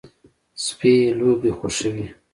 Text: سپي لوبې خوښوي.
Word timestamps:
سپي 0.65 0.91
لوبې 1.17 1.51
خوښوي. 1.57 2.05